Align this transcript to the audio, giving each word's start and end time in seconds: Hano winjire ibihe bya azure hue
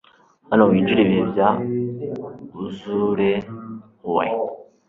Hano 0.49 0.63
winjire 0.69 1.01
ibihe 1.03 1.23
bya 1.31 1.47
azure 2.63 3.31
hue 4.01 4.25